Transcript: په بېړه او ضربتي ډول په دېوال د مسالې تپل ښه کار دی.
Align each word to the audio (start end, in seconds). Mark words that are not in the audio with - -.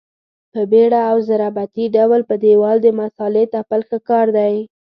په 0.51 0.61
بېړه 0.71 1.01
او 1.11 1.17
ضربتي 1.29 1.85
ډول 1.95 2.21
په 2.29 2.35
دېوال 2.43 2.77
د 2.81 2.87
مسالې 2.99 3.43
تپل 3.53 3.81
ښه 3.89 3.97
کار 4.09 4.27
دی. 4.37 4.55